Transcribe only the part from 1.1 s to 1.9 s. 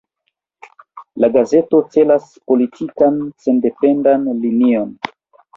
La gazeto